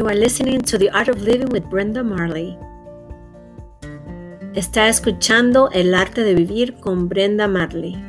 [0.00, 2.56] You are listening to The Art of Living with Brenda Marley.
[4.54, 8.02] Está escuchando El arte de vivir con Brenda Marley.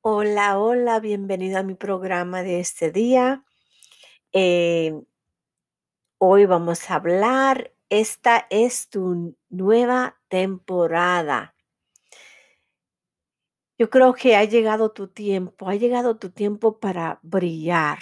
[0.00, 3.44] Hola, hola, bienvenido a mi programa de este día.
[4.32, 5.00] Eh,
[6.18, 11.54] hoy vamos a hablar esta es tu nueva temporada.
[13.78, 17.98] Yo creo que ha llegado tu tiempo, ha llegado tu tiempo para brillar.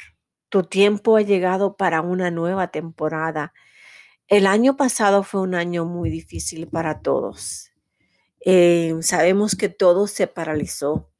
[0.51, 3.53] Tu tiempo ha llegado para una nueva temporada.
[4.27, 7.71] El año pasado fue un año muy difícil para todos.
[8.45, 11.11] Eh, sabemos que todo se paralizó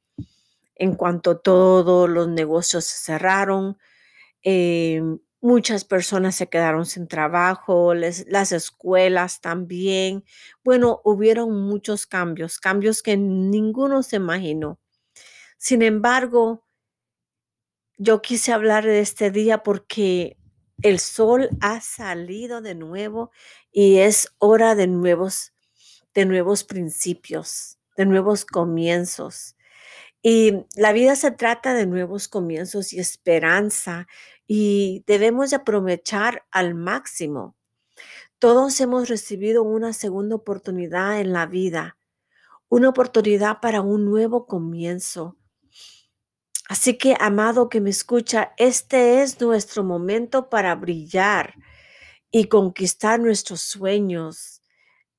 [0.75, 3.77] en cuanto todos los negocios se cerraron.
[4.43, 5.01] Eh,
[5.41, 10.25] Muchas personas se quedaron sin trabajo, las escuelas también.
[10.65, 14.79] Bueno, hubieron muchos cambios, cambios que ninguno se imaginó.
[15.57, 16.65] Sin embargo,
[17.97, 20.37] yo quise hablar de este día porque
[20.81, 23.31] el sol ha salido de nuevo
[23.71, 25.53] y es hora de nuevos,
[26.13, 29.55] de nuevos principios, de nuevos comienzos.
[30.21, 34.07] Y la vida se trata de nuevos comienzos y esperanza
[34.51, 37.55] y debemos de aprovechar al máximo.
[38.39, 41.99] Todos hemos recibido una segunda oportunidad en la vida,
[42.67, 45.37] una oportunidad para un nuevo comienzo.
[46.67, 51.53] Así que, amado que me escucha, este es nuestro momento para brillar
[52.31, 54.63] y conquistar nuestros sueños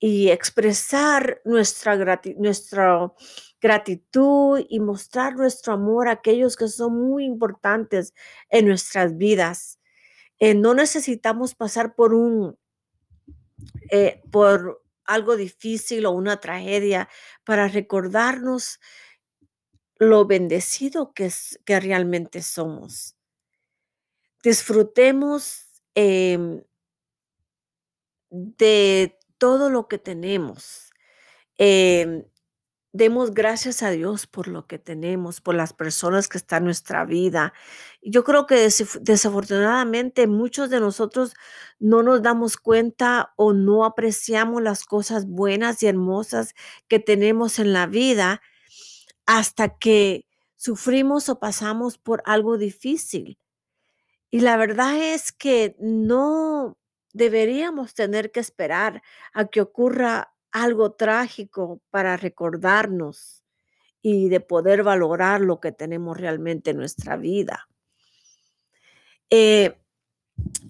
[0.00, 3.12] y expresar nuestra, nuestra
[3.60, 8.14] gratitud y mostrar nuestro amor a aquellos que son muy importantes
[8.48, 9.78] en nuestras vidas.
[10.38, 12.58] Eh, no necesitamos pasar por un,
[13.90, 17.08] eh, por algo difícil o una tragedia
[17.44, 18.80] para recordarnos
[19.98, 23.16] lo bendecido que, es, que realmente somos.
[24.42, 26.62] Disfrutemos em,
[28.30, 30.90] de todo lo que tenemos.
[31.58, 32.24] Em,
[32.92, 37.04] Demos gracias a Dios por lo que tenemos, por las personas que están en nuestra
[37.04, 37.52] vida.
[38.02, 38.68] Yo creo que
[39.00, 41.34] desafortunadamente muchos de nosotros
[41.78, 46.54] no nos damos cuenta o no apreciamos las cosas buenas y hermosas
[46.88, 48.42] que tenemos en la vida
[49.24, 50.26] hasta que
[50.56, 53.38] sufrimos o pasamos por algo difícil.
[54.32, 56.76] Y la verdad es que no
[57.12, 59.02] deberíamos tener que esperar
[59.32, 63.44] a que ocurra algo trágico para recordarnos
[64.02, 67.68] y de poder valorar lo que tenemos realmente en nuestra vida.
[69.28, 69.76] Eh,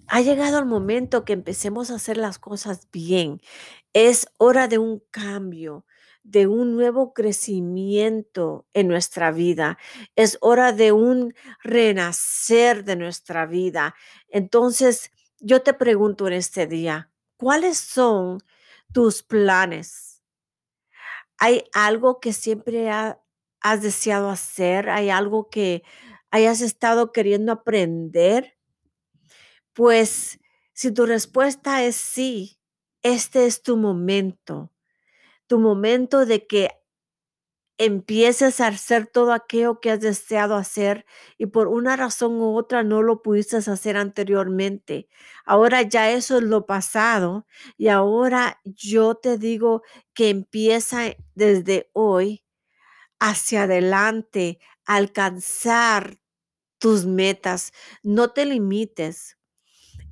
[0.09, 3.41] ha llegado el momento que empecemos a hacer las cosas bien.
[3.93, 5.87] Es hora de un cambio,
[6.23, 9.79] de un nuevo crecimiento en nuestra vida.
[10.17, 13.95] Es hora de un renacer de nuestra vida.
[14.29, 18.41] Entonces, yo te pregunto en este día, ¿cuáles son
[18.93, 20.23] tus planes.
[21.39, 24.91] ¿Hay algo que siempre has deseado hacer?
[24.91, 25.83] ¿Hay algo que
[26.31, 28.56] hayas estado queriendo aprender?
[29.73, 30.39] Pues
[30.73, 32.59] si tu respuesta es sí,
[33.03, 34.73] este es tu momento,
[35.47, 36.71] tu momento de que
[37.81, 41.07] empieces a hacer todo aquello que has deseado hacer
[41.39, 45.09] y por una razón u otra no lo pudiste hacer anteriormente.
[45.47, 47.47] Ahora ya eso es lo pasado
[47.79, 49.83] y ahora yo te digo
[50.13, 52.45] que empieza desde hoy
[53.21, 56.19] hacia adelante, alcanzar
[56.79, 57.73] tus metas.
[58.03, 59.39] No te limites.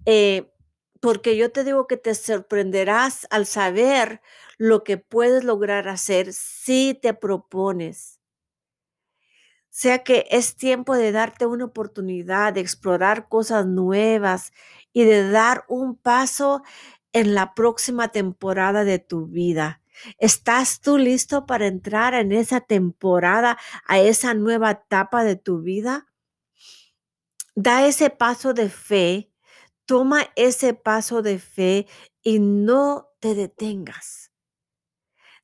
[0.07, 0.51] Eh,
[1.01, 4.21] porque yo te digo que te sorprenderás al saber
[4.57, 8.21] lo que puedes lograr hacer si te propones.
[9.71, 14.53] Sea que es tiempo de darte una oportunidad de explorar cosas nuevas
[14.93, 16.63] y de dar un paso
[17.13, 19.81] en la próxima temporada de tu vida.
[20.19, 26.07] ¿Estás tú listo para entrar en esa temporada, a esa nueva etapa de tu vida?
[27.55, 29.28] Da ese paso de fe
[29.89, 31.87] Toma ese paso de fe
[32.23, 34.31] y no te detengas.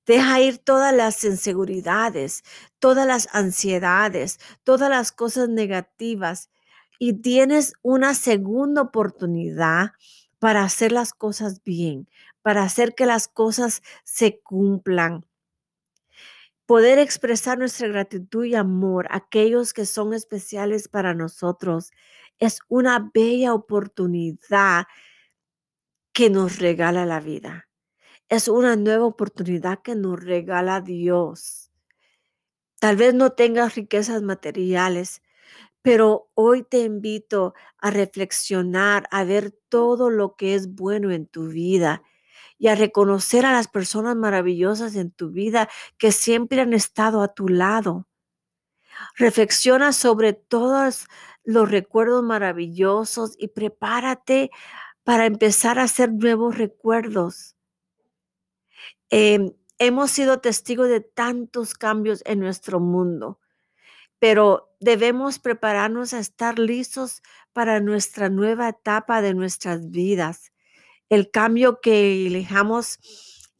[0.04, 2.42] Deja ir todas las inseguridades,
[2.78, 6.50] todas las ansiedades, todas las cosas negativas
[6.98, 9.92] y tienes una segunda oportunidad
[10.38, 12.06] para hacer las cosas bien,
[12.42, 15.24] para hacer que las cosas se cumplan.
[16.66, 21.92] Poder expresar nuestra gratitud y amor a aquellos que son especiales para nosotros
[22.38, 24.86] es una bella oportunidad
[26.12, 27.68] que nos regala la vida.
[28.28, 31.70] Es una nueva oportunidad que nos regala Dios.
[32.80, 35.22] Tal vez no tengas riquezas materiales,
[35.82, 41.48] pero hoy te invito a reflexionar, a ver todo lo que es bueno en tu
[41.48, 42.02] vida
[42.58, 47.34] y a reconocer a las personas maravillosas en tu vida que siempre han estado a
[47.34, 48.06] tu lado.
[49.16, 51.06] Reflexiona sobre todos
[51.44, 54.50] los recuerdos maravillosos y prepárate
[55.04, 57.56] para empezar a hacer nuevos recuerdos.
[59.10, 63.38] Em, hemos sido testigos de tantos cambios en nuestro mundo,
[64.18, 70.52] pero debemos prepararnos a estar listos para nuestra nueva etapa de nuestras vidas.
[71.10, 72.98] El cambio que elijamos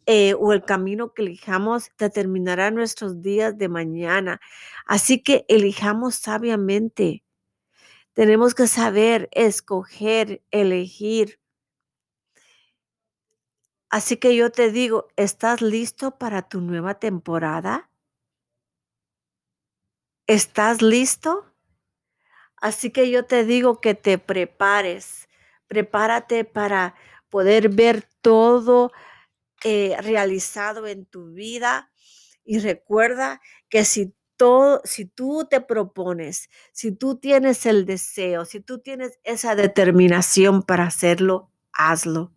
[0.06, 4.40] eh, o el camino que elijamos determinará nuestros días de mañana.
[4.86, 7.24] Así que elijamos sabiamente.
[8.12, 11.40] Tenemos que saber escoger, elegir.
[13.90, 17.90] Así que yo te digo, ¿estás listo para tu nueva temporada?
[20.26, 21.44] ¿Estás listo?
[22.56, 25.28] Así que yo te digo que te prepares,
[25.66, 26.94] prepárate para
[27.28, 28.90] poder ver todo
[29.64, 31.90] eh, realizado en tu vida
[32.44, 38.60] y recuerda que si todo, si tú te propones, si tú tienes el deseo, si
[38.60, 42.32] tú tienes esa determinación para hacerlo, hazlo.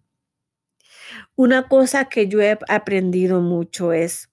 [1.36, 4.30] Una cosa que yo he aprendido mucho es,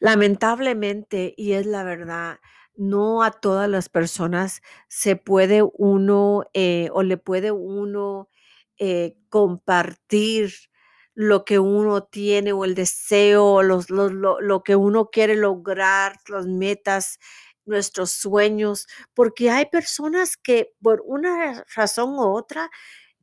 [0.00, 2.40] lamentablemente, y es la verdad,
[2.76, 8.28] no a todas las personas se puede uno eh, o le puede uno
[8.78, 10.52] eh, compartir
[11.20, 16.46] lo que uno tiene o el deseo, los, lo, lo que uno quiere lograr, las
[16.46, 17.18] metas,
[17.66, 22.70] nuestros sueños, porque hay personas que por una razón u otra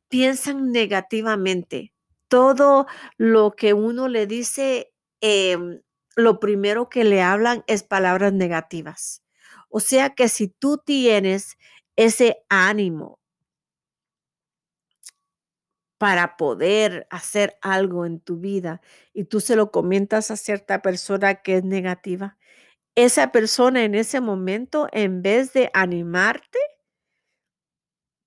[0.08, 1.92] piensan negativamente.
[2.28, 2.86] Todo
[3.16, 5.80] lo que uno le dice, em,
[6.14, 9.24] lo primero que le hablan es palabras negativas.
[9.70, 11.56] O sea que si tú tienes
[11.96, 13.17] ese ánimo
[15.98, 18.80] para poder hacer algo en tu vida
[19.12, 22.38] y tú se lo comentas a cierta persona que es negativa,
[22.94, 26.58] esa persona en ese momento, en vez de animarte,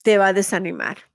[0.04, 1.12] te va a desanimar.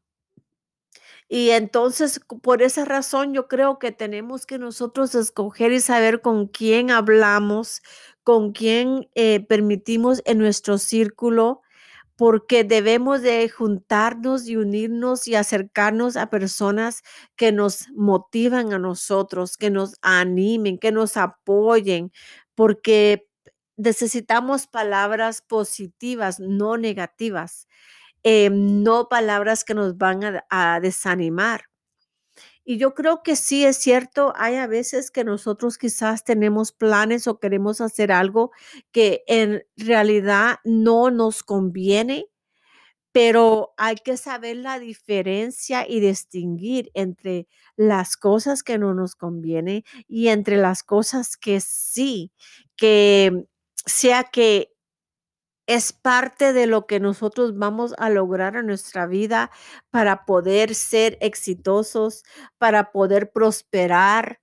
[1.29, 6.47] Y entonces, por esa razón, yo creo que tenemos que nosotros escoger y saber con
[6.47, 7.83] quién hablamos,
[8.23, 11.63] con quién eh, permitimos en nuestro círculo,
[12.17, 17.03] porque debemos de juntarnos y unirnos y acercarnos a personas
[17.37, 22.13] que nos motivan a nosotros, que nos animen, que nos apoyen,
[22.55, 23.29] porque
[23.77, 27.69] necesitamos palabras positivas, no negativas.
[28.23, 31.63] Em, no palabras que nos van a, desanimar.
[32.69, 37.29] Y yo creo que sí es cierto, hay a veces que nosotros quizás tenemos planes
[37.29, 38.51] o queremos hacer algo
[38.91, 42.27] que en realidad no nos conviene,
[43.13, 49.85] pero hay que saber la diferencia y distinguir entre las cosas que no nos conviene
[50.09, 52.33] y entre las cosas que sí,
[52.77, 53.47] que
[53.87, 54.76] sea que
[55.67, 59.51] es parte de lo que nosotros vamos a lograr en nuestra vida
[59.91, 62.25] para poder ser exitosos,
[62.59, 64.41] para poder prosperar.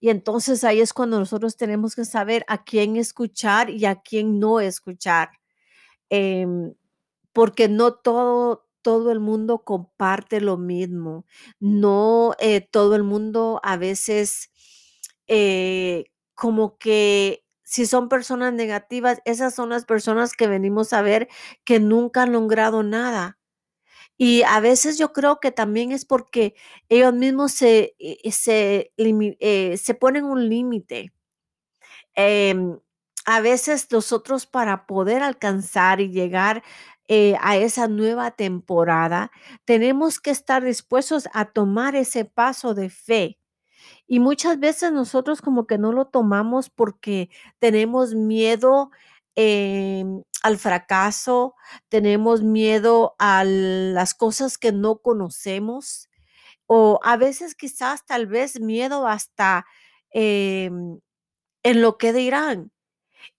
[0.00, 4.38] Y entonces ahí es cuando nosotros tenemos que saber a quién escuchar y a quién
[4.38, 5.30] no escuchar.
[6.10, 6.74] Em,
[7.32, 11.26] porque no todo, todo el mundo comparte lo mismo.
[11.60, 14.50] No eh, todo el mundo a veces
[15.28, 17.43] eh, como que
[17.74, 21.28] si son personas negativas, esas son las personas que venimos a ver
[21.64, 23.38] que nunca han logrado nada.
[24.18, 26.54] Y a veces yo creo que también es porque
[26.88, 31.12] ellos mismos se, eh, se, eh, se ponen un límite.
[32.14, 32.78] Em,
[33.26, 36.62] a veces nosotros para poder alcanzar y llegar
[37.08, 39.30] eh, a esa nueva temporada,
[39.64, 43.38] tenemos que estar dispuestos a tomar ese paso de fe.
[44.06, 48.90] Y muchas veces nosotros como que no lo tomamos porque tenemos miedo
[49.34, 51.54] em, al fracaso,
[51.88, 56.08] tenemos miedo a las cosas que no conocemos
[56.66, 59.66] o a veces quizás tal vez miedo hasta
[60.10, 61.00] em,
[61.62, 62.72] en lo que dirán.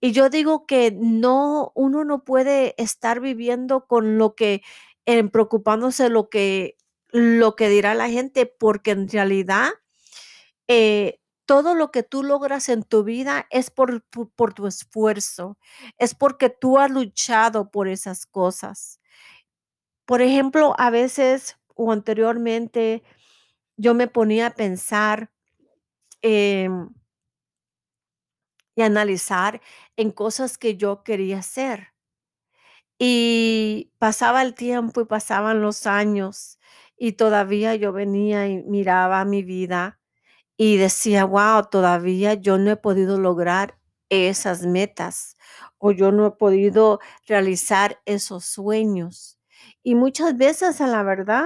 [0.00, 4.62] Y yo digo que no, uno no puede estar viviendo con lo que,
[5.06, 6.76] en preocupándose lo que,
[7.12, 9.70] lo que dirá la gente, porque en realidad
[10.68, 14.02] eh, todo lo que tú logras en tu vida es por,
[14.36, 15.58] por tu esfuerzo,
[15.98, 18.96] es porque tú has luchado por esas cosas.
[20.08, 23.02] Por ejemplo, a veces o anteriormente
[23.76, 25.30] yo me ponía a pensar,
[28.76, 29.60] y analizar
[29.96, 31.88] en cosas que yo quería hacer.
[33.00, 36.58] Y pasaba el tiempo y pasaban los años,
[36.96, 39.98] y todavía yo venía y miraba mi vida
[40.56, 43.78] y decía: "Guau, todavía yo no he podido lograr
[44.10, 45.36] esas metas,
[45.78, 49.38] o yo no he podido realizar esos sueños".
[49.82, 51.44] Y muchas veces, a la verdad,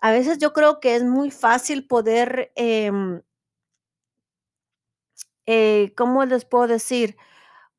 [0.00, 3.22] a veces yo creo que es muy fácil poder, em
[5.46, 7.16] eh, ¿cómo les puedo decir?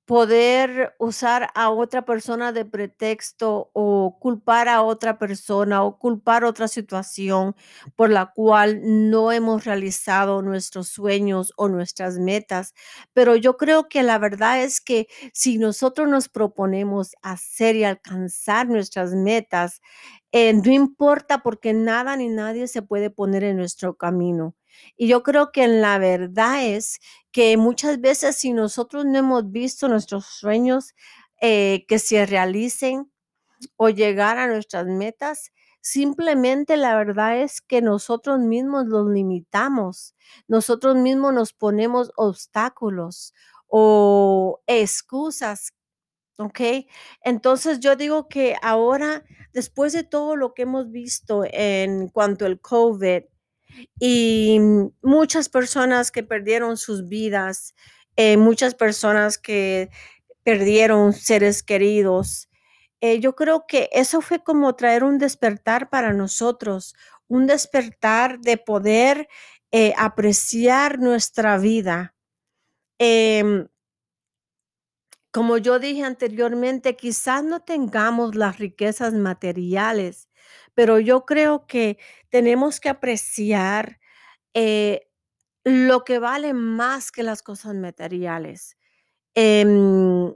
[0.08, 6.70] Poder usar a otra persona de pretexto, o culpar a otra persona, o culpar otra
[6.70, 7.58] situación
[7.98, 12.74] por la cual no hemos realizado nuestros sueños o nuestras metas.
[13.12, 18.70] Pero yo creo que la verdad es que si nosotros nos proponemos hacer y alcanzar
[18.70, 19.82] nuestras metas,
[20.32, 24.56] eh, no importa, porque nada ni nadie se puede poner en nuestro camino.
[24.98, 27.00] Y yo creo que la verdad es
[27.32, 30.94] que muchas veces, si nosotros no hemos visto nuestros sueños,
[31.42, 33.12] eh, que se realicen
[33.78, 40.16] o llegar a nuestras metas, simplemente la verdad es que nosotros mismos los limitamos.
[40.48, 43.34] Nosotros mismos nos ponemos obstáculos
[43.68, 45.74] o excusas,
[46.40, 46.88] ¿okey?
[47.24, 52.60] Entonces, yo digo que ahora, después de todo lo que hemos visto en cuanto al
[52.62, 53.24] COVID,
[54.00, 54.60] y
[55.02, 57.74] muchas personas que perdieron sus vidas,
[58.16, 59.90] eh, muchas personas que
[60.44, 62.50] perdieron seres queridos,
[63.02, 66.96] eh, yo creo que eso fue como traer un despertar para nosotros,
[67.28, 69.28] un despertar de poder,
[69.72, 72.16] eh, apreciar nuestra vida.
[73.00, 73.68] Em
[75.32, 80.27] como yo dije anteriormente, quizás no tengamos las riquezas materiales,
[80.78, 81.98] pero yo creo que
[82.30, 84.00] tenemos que apreciar,
[84.56, 85.08] eh,
[85.66, 88.78] lo que vale más que las cosas materiales.
[89.36, 90.36] Em,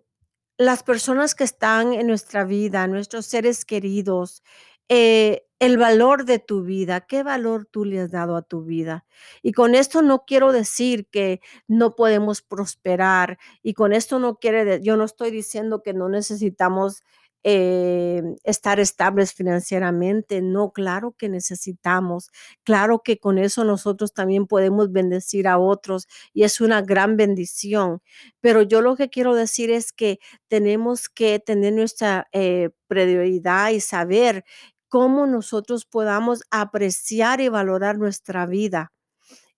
[0.58, 4.44] las personas que están en nuestra vida, nuestros seres queridos,
[4.90, 9.06] eh, el valor de tu vida, ¿qué valor tú le has dado a tu vida?
[9.44, 14.82] Y con esto no quiero decir que no podemos prosperar, y con esto no quiere
[14.84, 17.04] yo no estoy diciendo que no necesitamos,
[17.44, 22.32] eh, estar estables financieramente, no, claro que necesitamos,
[22.64, 28.02] claro que con eso nosotros también podemos bendecir a otros, y es una gran bendición.
[28.42, 30.20] Pero yo lo que quiero decir es que
[30.50, 34.44] tenemos que tener nuestra, eh, prioridad y saber
[34.90, 38.92] cómo nosotros podamos apreciar y valorar nuestra vida.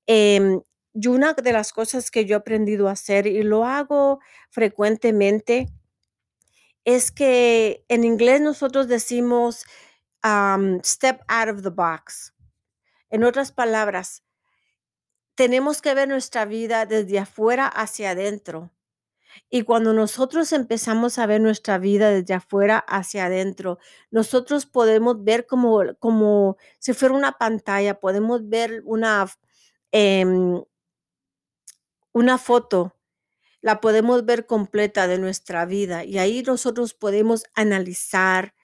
[0.07, 0.61] Em,
[0.93, 4.19] y una de las cosas que yo he aprendido a hacer, y lo hago
[4.51, 5.67] frecuentemente
[6.85, 9.65] es que en inglés nosotros decimos,
[10.83, 12.33] step out of the box.
[13.09, 14.23] En otras palabras
[15.35, 18.71] tenemos que ver nuestra vida desde afuera hacia adentro.
[19.49, 23.79] Y cuando nosotros empezamos a ver nuestra vida desde afuera hacia adentro,
[24.11, 29.27] nosotros podemos ver como como si fuera una pantalla, podemos ver una
[29.91, 30.63] em
[32.13, 32.95] una foto,
[33.63, 38.55] la podemos ver completa de nuestra vida, y ahí nosotros podemos analizar,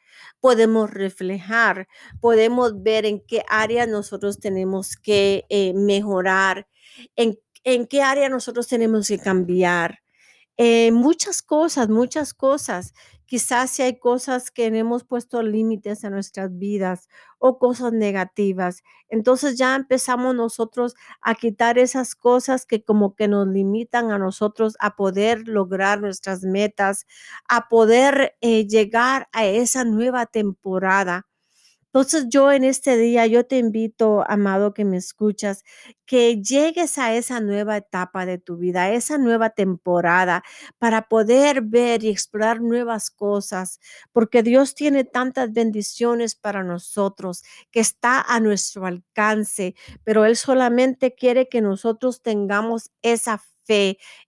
[0.41, 1.87] podemos reflejar,
[2.21, 6.67] podemos ver en qué área nosotros tenemos que, eh, mejorar,
[7.17, 9.99] en en qué área nosotros tenemos que cambiar.
[10.57, 12.93] Eh, muchas cosas, muchas cosas.
[13.29, 17.07] Quizás si hay cosas que hemos puesto límites a nuestras vidas,
[17.37, 18.83] o cosas negativas.
[19.07, 24.75] Entonces, ya empezamos nosotros a quitar esas cosas que como que nos limitan a nosotros
[24.79, 27.05] a poder lograr nuestras metas,
[27.47, 31.28] a poder, eh, llegar a esa nueva temporada.
[31.93, 35.63] Entonces, yo en este día, yo te invito, amado que me escuchas,
[36.05, 40.43] que llegues a esa nueva etapa de tu vida, a esa nueva temporada,
[40.77, 43.79] para poder ver y explorar nuevas cosas,
[44.11, 51.15] porque Dios tiene tantas bendiciones para nosotros, que está a nuestro alcance, pero Él solamente
[51.15, 53.41] quiere que nosotros tengamos esa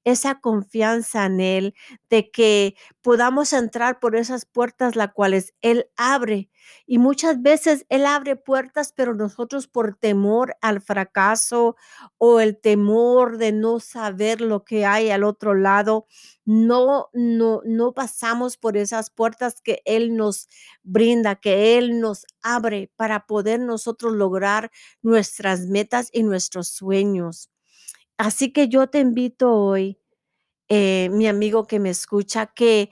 [0.03, 1.75] esa confianza en Él,
[2.10, 6.50] de que podamos entrar por esas puertas, la cuales Él abre.
[6.86, 11.75] Y muchas veces Él abre puertas, pero nosotros por temor al fracaso,
[12.17, 16.05] o el temor de no saber lo que hay al otro lado,
[16.45, 20.48] no no no pasamos por esas puertas que Él nos
[20.83, 24.71] brinda, que Él nos abre para poder nosotros lograr
[25.01, 27.50] nuestras metas y nuestros sueños.
[28.21, 29.97] Así que yo te invito hoy,
[30.69, 32.91] eh, mi amigo que me escucha, que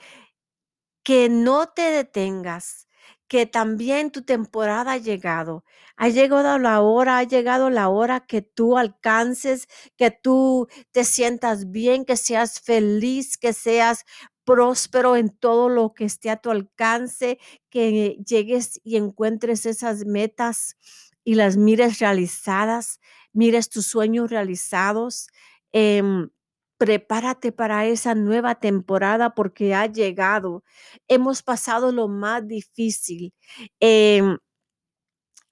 [1.04, 2.88] que no te detengas,
[3.28, 5.64] que también tu temporada ha llegado.
[5.98, 9.68] Ha llegado la hora, ha llegado la hora que tú alcances,
[9.98, 14.06] que tú te sientas bien, que seas feliz, que seas
[14.46, 17.38] próspero en todo lo que esté a tu alcance,
[17.70, 20.76] que llegues y encuentres esas metas
[21.24, 23.00] y las mires realizadas,
[23.34, 25.28] mires tus sueños realizados.
[25.72, 26.30] Em,
[26.78, 30.64] prepárate para esa nueva temporada porque ha llegado.
[31.08, 33.34] Hemos pasado lo más difícil.
[33.80, 34.38] Em,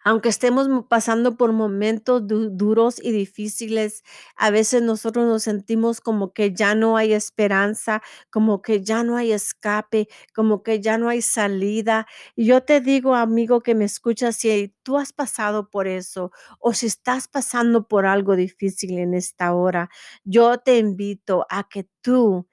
[0.08, 4.04] aunque estemos pasando por momentos duros y difíciles,
[4.38, 9.18] a veces nosotros nos sentimos como que ya no hay esperanza, como que ya no
[9.18, 12.08] hay escape, como que ya no hay salida.
[12.36, 16.74] Y yo te digo, amigo que me escuchas, si tú has pasado por eso o
[16.74, 19.90] si estás pasando por algo difícil en esta hora,
[20.24, 22.48] yo te invito a que tú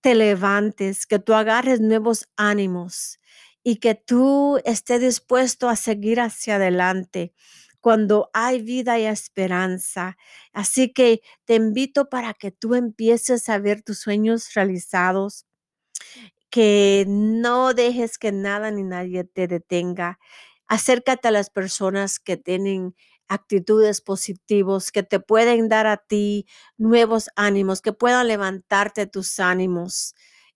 [0.00, 3.19] te levantes, que tú agarres nuevos ánimos
[3.62, 7.32] y que tú estés dispuesto a seguir hacia adelante
[7.80, 10.16] cuando hay vida y esperanza.
[10.52, 15.46] Así que te invito para que tú empieces a ver tus sueños realizados,
[16.50, 20.18] que no dejes que nada ni nadie te detenga.
[20.66, 22.94] Acércate a las personas que tienen
[23.28, 30.14] actitudes positivas, que te pueden dar a ti nuevos ánimos, que puedan levantarte tus ánimos.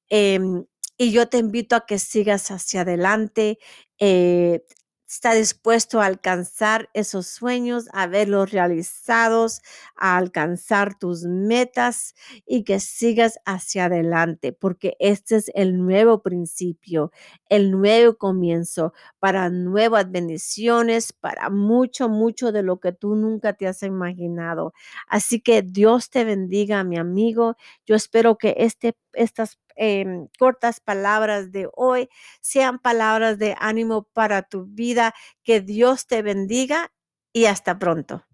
[0.08, 0.64] Em,
[0.98, 3.58] y yo te invito a que sigas hacia adelante.
[3.98, 4.64] Eh,
[5.08, 9.60] está dispuesto a alcanzar esos sueños, a verlos realizados,
[9.96, 12.14] a alcanzar tus metas
[12.46, 17.12] y que sigas hacia adelante, porque este es el nuevo principio,
[17.48, 23.68] el nuevo comienzo para nuevas bendiciones, para mucho, mucho de lo que tú nunca te
[23.68, 24.72] has imaginado.
[25.06, 27.56] Así que Dios te bendiga, mi amigo.
[27.86, 32.08] Yo espero que este, estas Em, cortas palabras de hoy
[32.40, 35.14] sean palabras de ánimo para tu vida.
[35.42, 36.92] Que Dios te bendiga
[37.32, 38.24] y hasta pronto.